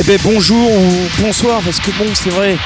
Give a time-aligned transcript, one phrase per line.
[0.00, 2.56] Eh ben bonjour ou bonsoir parce que bon c'est vrai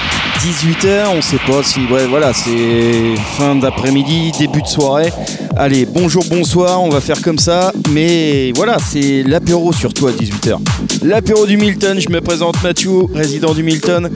[0.41, 5.11] 18h on sait pas si ouais voilà c'est fin d'après-midi début de soirée.
[5.57, 10.59] Allez bonjour bonsoir on va faire comme ça mais voilà c'est l'apéro surtout à 18h
[11.03, 14.11] l'apéro du Milton je me présente Mathieu résident du Milton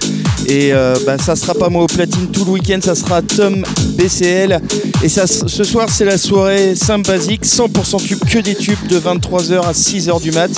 [0.48, 3.64] et euh, bah, ça sera pas moi au platine tout le week-end ça sera Tom
[3.96, 4.60] BCL
[5.02, 8.98] et ça ce soir c'est la soirée simple basique 100% tube que des tubes de
[8.98, 10.50] 23h à 6h du mat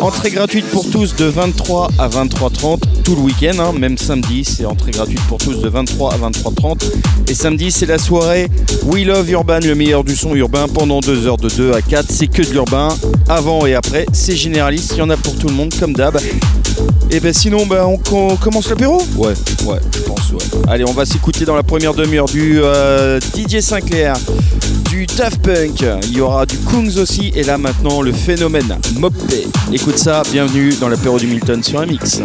[0.00, 3.72] entrée gratuite pour tous de 23 à 23h30 tout le week-end, hein.
[3.78, 6.90] même samedi, c'est entrée gratuite pour tous de 23 à 23h30.
[7.28, 8.48] Et samedi, c'est la soirée
[8.84, 12.06] We Love Urban, le meilleur du son urbain pendant 2 heures de 2 à 4.
[12.08, 12.88] C'est que de l'urbain,
[13.28, 16.18] avant et après, c'est généraliste, il y en a pour tout le monde, comme d'hab.
[17.10, 19.02] Et ben sinon, ben, on, commence l'apéro?
[19.24, 19.32] Ouais,
[19.64, 20.60] ouais, je pense, ouais.
[20.68, 24.16] Allez, on va s'écouter dans la première demi-heure du euh, DJ Sinclair,
[24.90, 29.46] du Daft Punk, il y aura du Kungs aussi, et là maintenant le phénomène Mopé.
[29.72, 32.20] Écoute ça, bienvenue dans l'apéro du Milton sur un mix.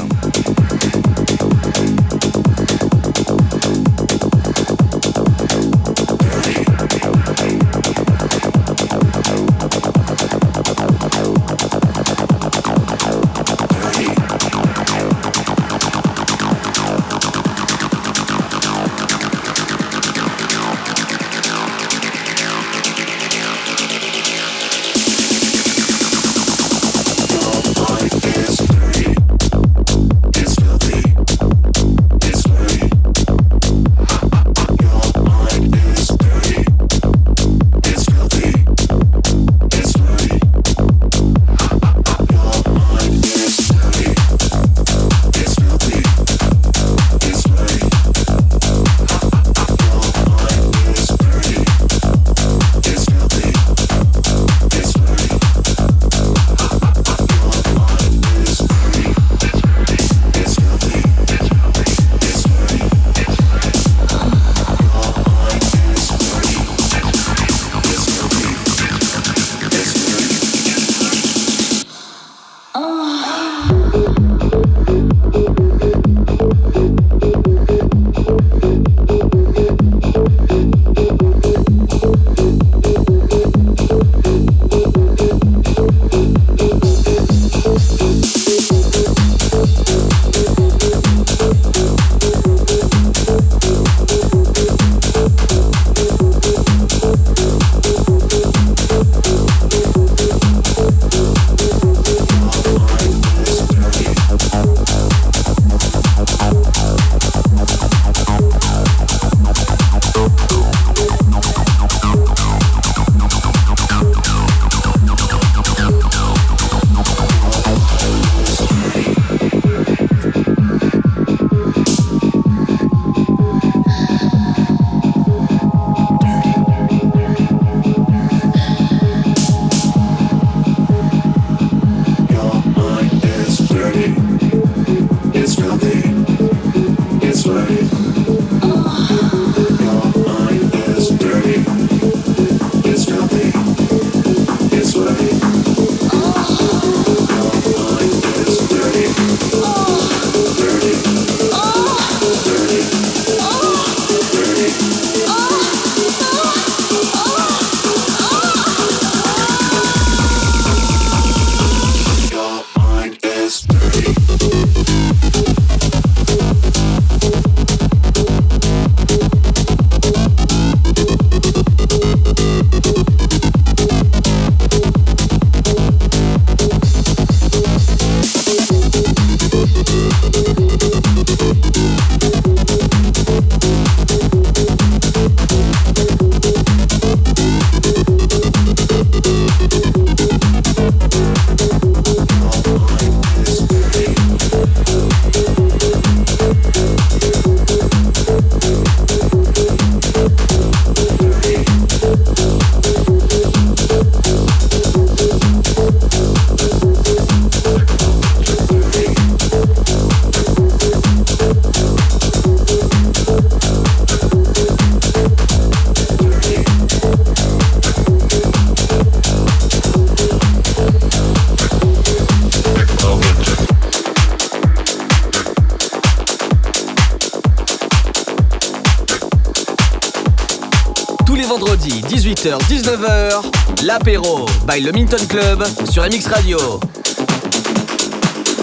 [234.00, 236.80] L'apéro by le Minton Club sur MX Radio.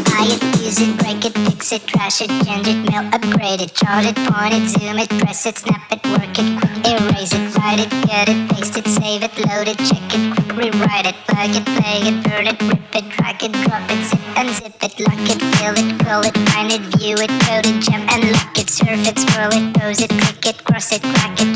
[0.06, 3.74] Buy it, use it, break it, fix it, trash it, change it, mail, upgrade it,
[3.74, 7.54] charge it, point it, zoom it, press it, snap it, work it, quick erase it,
[7.58, 11.52] write it, it, paste it, save it, load it, check it, quick rewrite it, plug
[11.52, 15.28] it, play it, burn it, rip it, drag it, drop it, zip unzip it, lock
[15.28, 18.70] it, fill it, curl it, find it, view it, code it, jump and lock it,
[18.70, 21.55] surf it, scroll it, pose it, click it, cross it, crack it,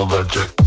[0.00, 0.59] Allergic.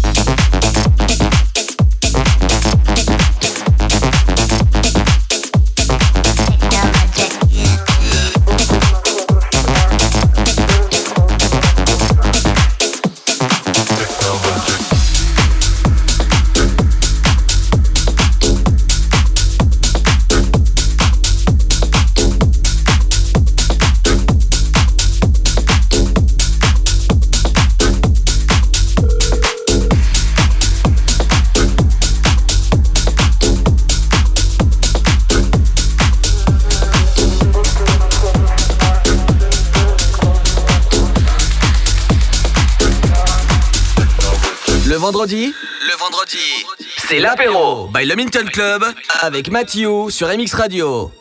[45.24, 45.54] Vendredi
[45.90, 46.66] Le vendredi,
[46.98, 48.84] c'est l'apéro by le Minton Club
[49.22, 51.12] avec Mathieu sur MX Radio.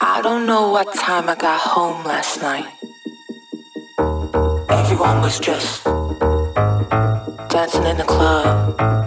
[0.00, 2.66] I don't know what time I got home last night.
[4.68, 5.84] Everyone was just
[7.50, 9.01] dancing in the club.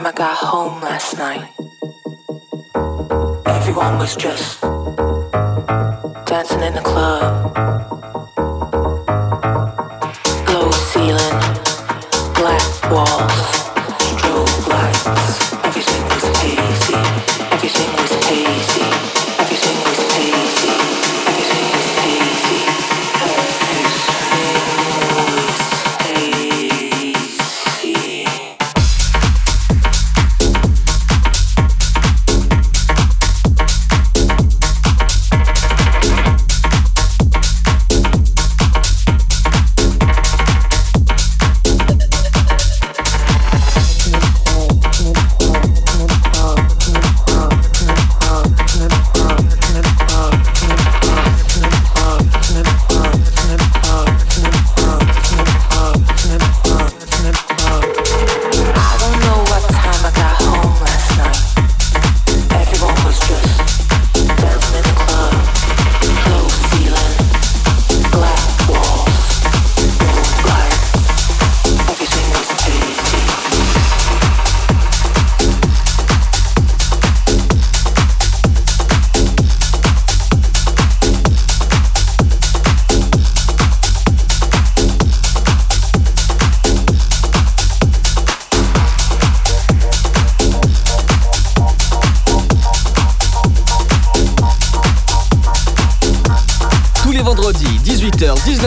[0.00, 1.52] time I got home last night,
[3.46, 4.60] everyone was just
[6.26, 7.39] dancing in the club.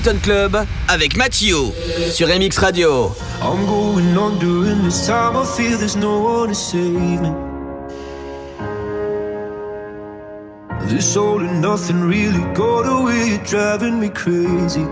[0.00, 0.56] Club
[0.88, 1.72] avec Mathieu
[2.10, 3.14] sur MX Radio.
[3.42, 5.36] I'm going on during this time.
[5.36, 7.30] I feel there's no one to save me.
[10.88, 14.86] This all and nothing really got away, driving me crazy.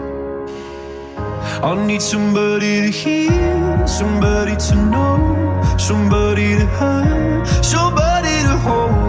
[1.62, 9.08] I need somebody to hear, somebody to know, somebody to have, somebody to hold.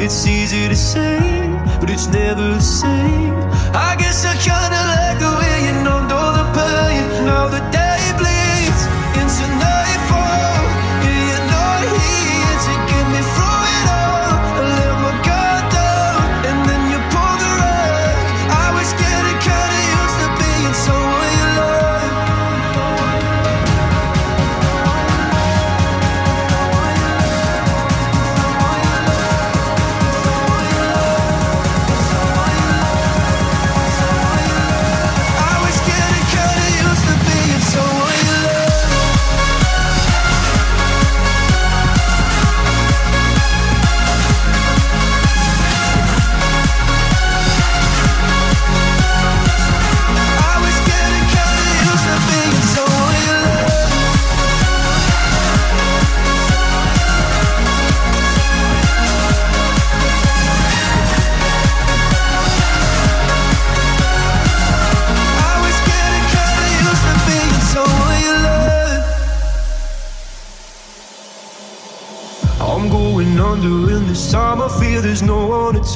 [0.00, 1.18] It's easy to say,
[1.80, 3.34] but it's never the same.
[3.74, 3.87] I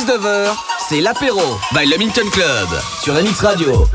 [0.00, 0.56] 18h-19h,
[0.88, 1.40] c'est l'apéro
[1.74, 2.68] by le Minton Club
[3.02, 3.86] sur MX Radio.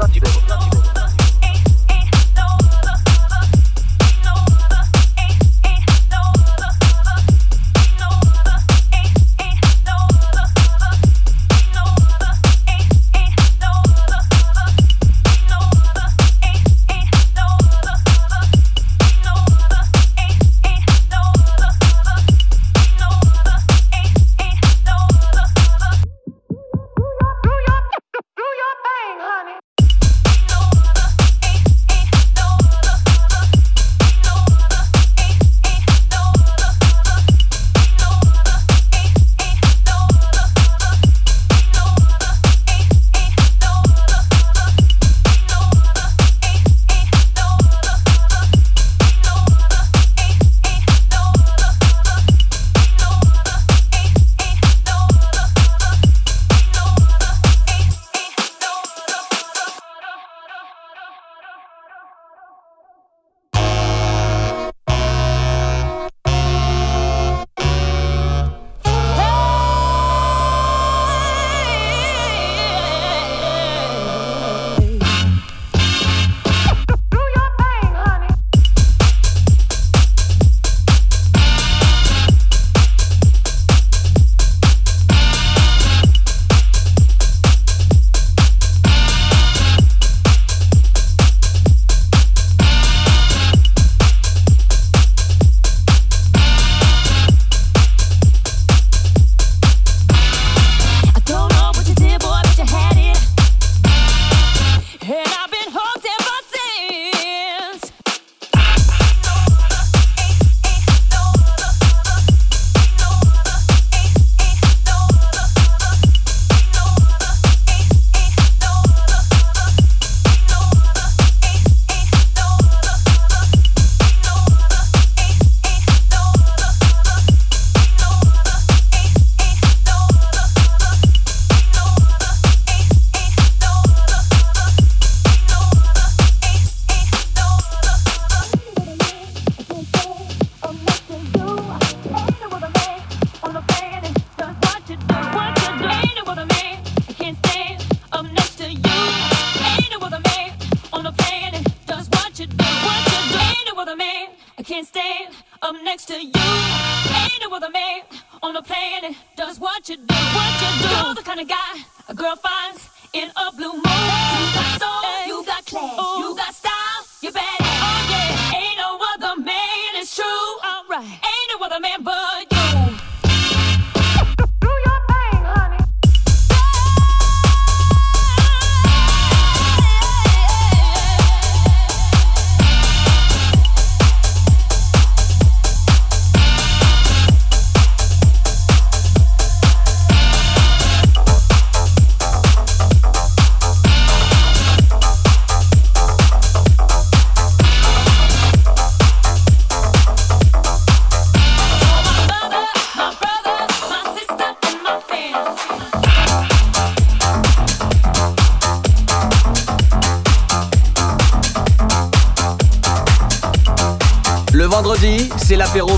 [170.98, 171.06] right.
[171.06, 172.25] Ain't no other man but.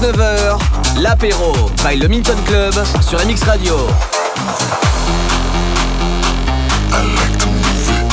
[0.00, 0.58] 19h,
[1.02, 1.52] l'apéro
[1.84, 2.72] by le Minton Club
[3.06, 3.76] sur MX Radio.
[6.90, 8.10] I like to move it.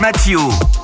[0.00, 0.77] Mathieu.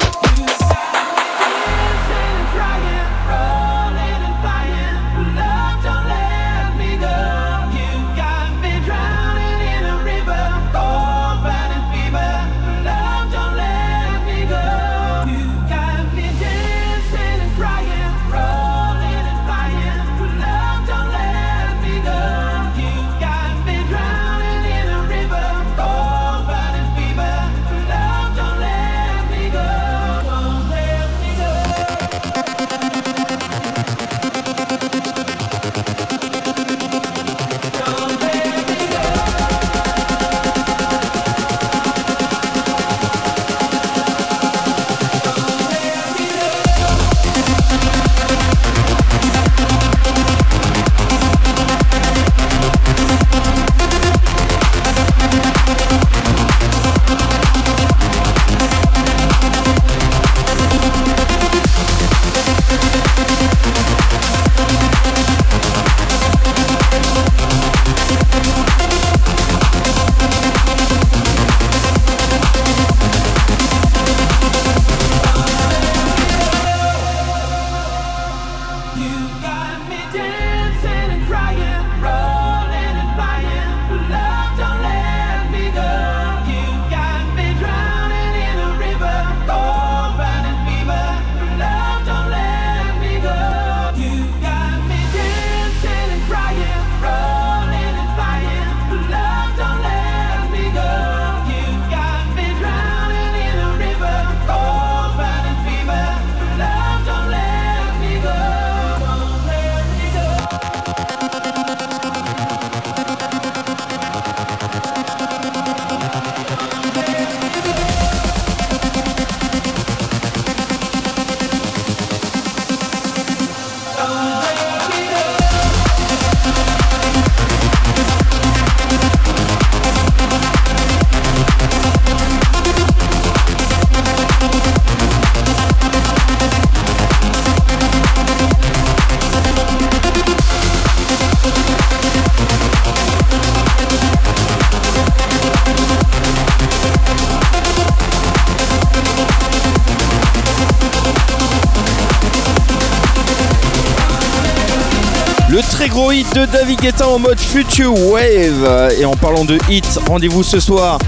[155.94, 158.92] Hit de David Guetta en mode Future Wave.
[158.98, 160.98] Et en parlant de hit, rendez-vous ce soir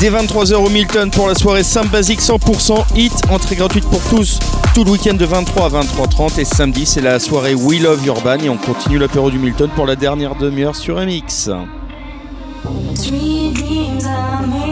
[0.00, 4.40] dès 23h au Milton pour la soirée Simple Basique 100% hit, entrée gratuite pour tous,
[4.74, 8.38] tout le week-end de 23 à 23h30 et samedi c'est la soirée We Love Urban
[8.38, 11.50] et on continue l'apéro du Milton pour la dernière demi-heure sur MX.
[13.10, 14.71] les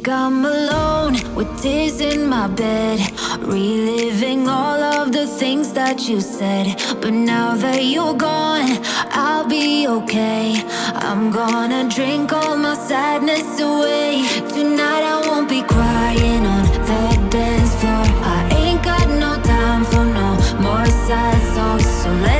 [0.00, 2.98] think I'm alone with tears in my bed,
[3.40, 6.66] reliving all of the things that you said.
[7.02, 8.78] But now that you're gone,
[9.10, 10.62] I'll be okay.
[10.94, 14.24] I'm gonna drink all my sadness away.
[14.54, 17.04] Tonight I won't be crying on the
[17.36, 18.06] dance floor.
[18.36, 20.28] I ain't got no time for no
[20.64, 22.39] more sad songs, so let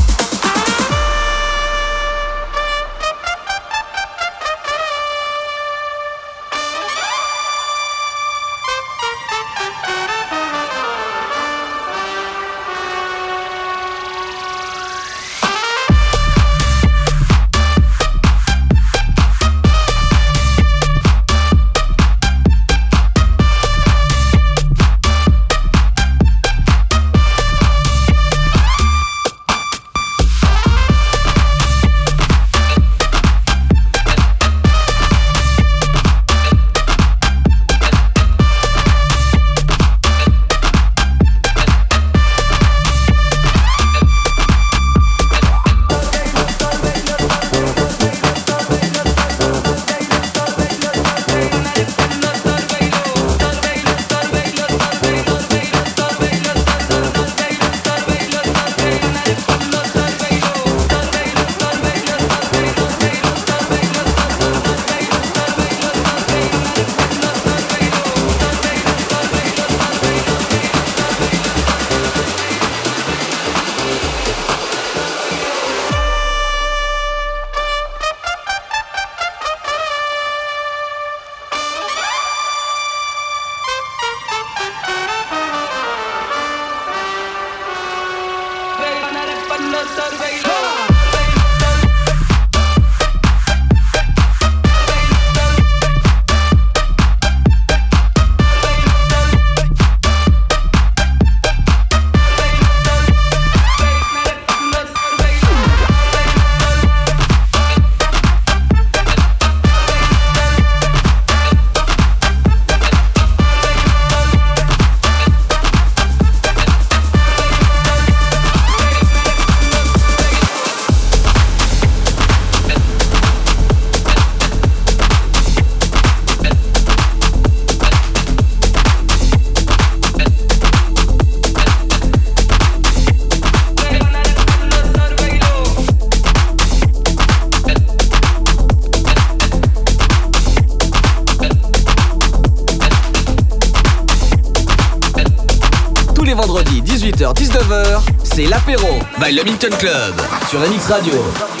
[149.31, 149.43] Le
[149.77, 151.60] Club sur MX Radio.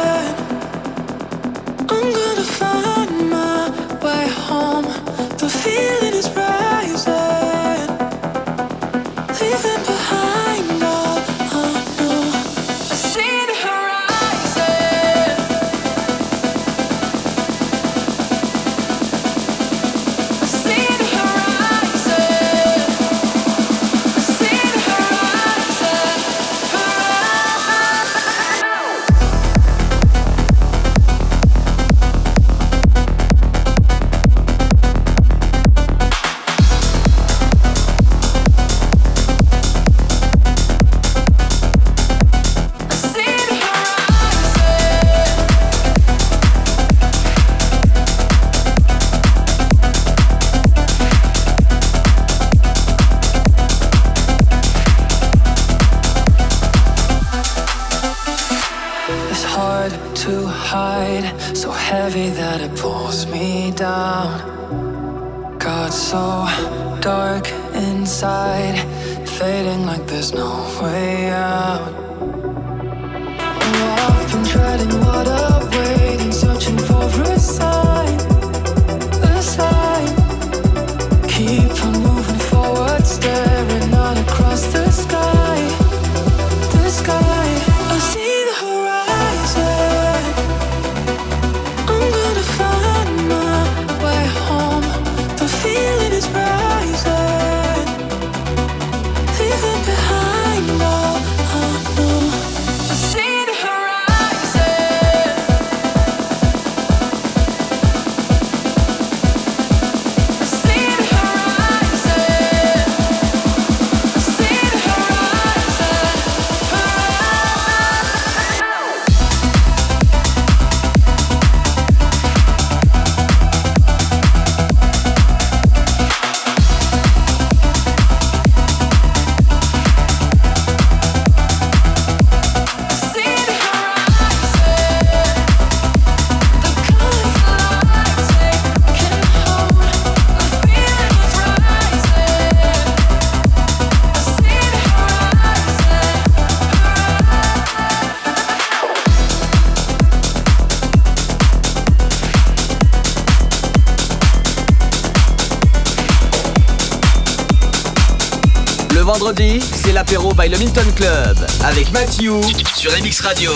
[159.11, 162.31] Vendredi, c'est l'apéro by le Minton Club avec Matthew
[162.77, 163.51] sur MX Radio.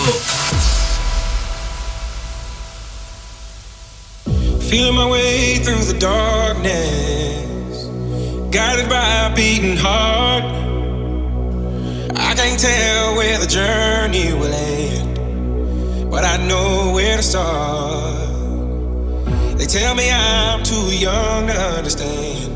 [4.60, 7.88] Feeling my way through the darkness,
[8.50, 10.44] guided by a beating heart.
[12.14, 18.28] I can't tell where the journey will end, but I know where to start.
[19.56, 22.55] They tell me I'm too young to understand.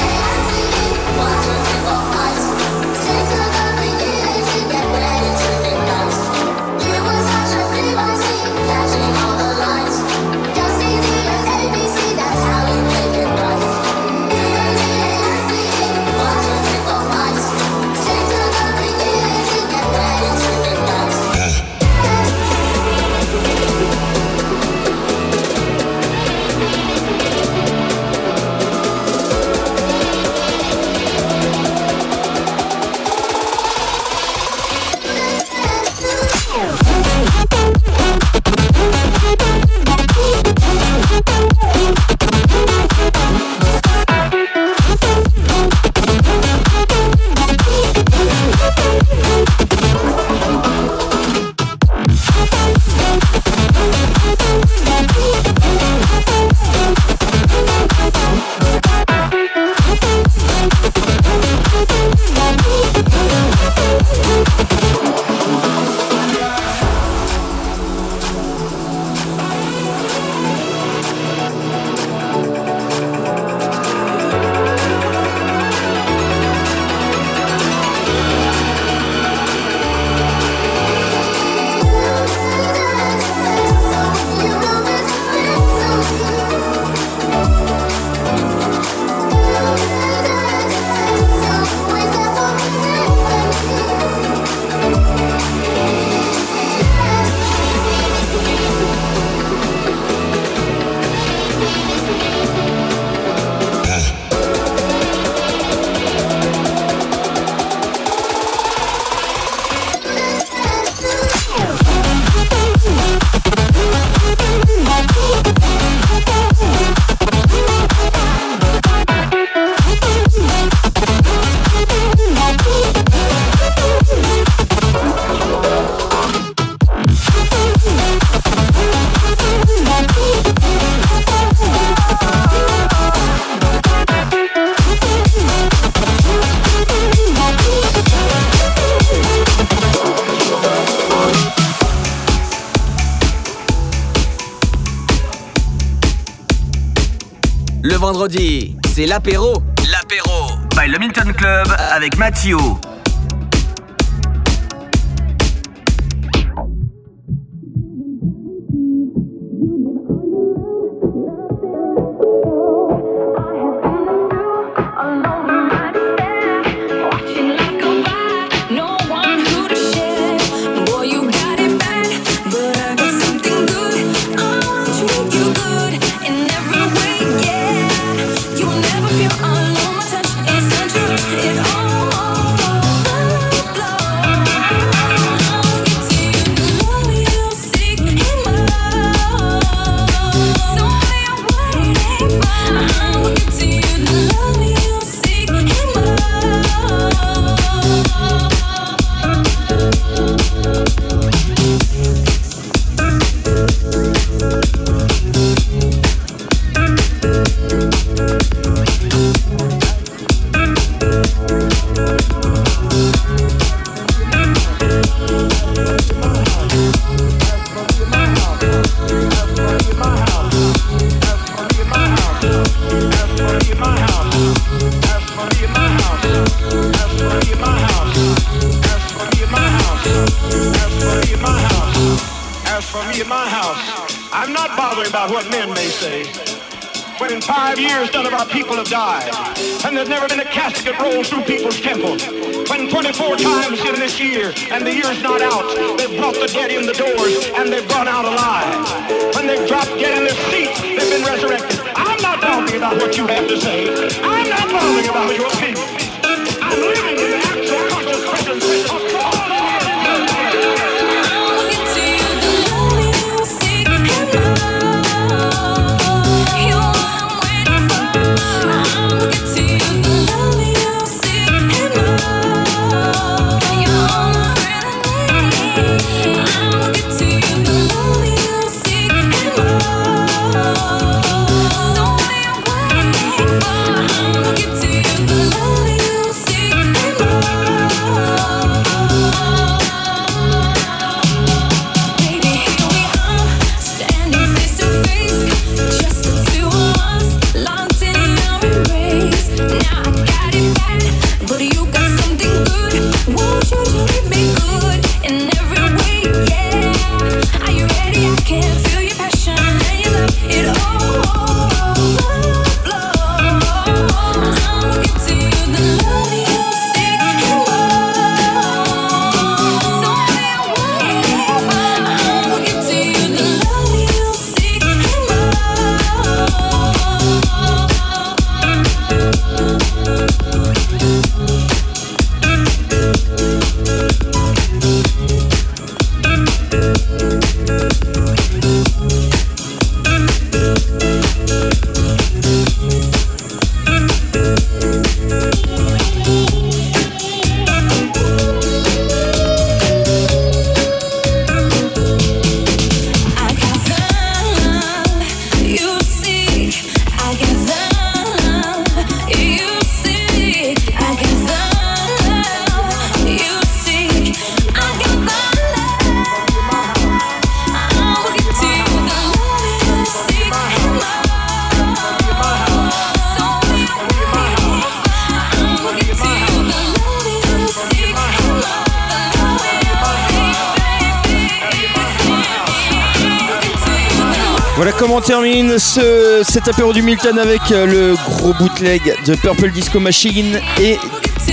[386.51, 390.97] Cet apéro du Milton avec euh, le gros bootleg de Purple Disco Machine et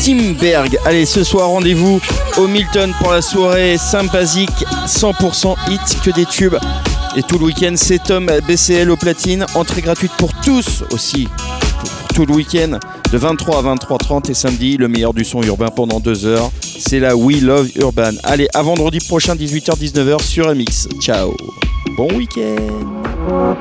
[0.05, 0.76] Timberg.
[0.84, 2.01] Allez, ce soir, rendez-vous
[2.36, 6.57] au Milton pour la soirée sympathique 100% hit, que des tubes.
[7.16, 9.46] Et tout le week-end, c'est Tom BCL au platine.
[9.55, 11.28] Entrée gratuite pour tous aussi.
[12.09, 12.80] Pour tout le week-end,
[13.12, 16.51] de 23 à 23h30 et samedi, le meilleur du son urbain pendant deux heures.
[16.61, 18.14] C'est la We Love Urban.
[18.24, 20.88] Allez, à vendredi prochain, 18h-19h sur MX.
[21.01, 21.36] Ciao.
[21.96, 23.55] Bon week-end.